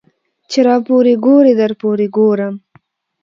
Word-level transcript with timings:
ـ 0.25 0.49
چې 0.51 0.59
راپورې 0.67 1.13
ګورې 1.25 1.53
درپورې 1.61 2.07
ګورم. 2.17 2.55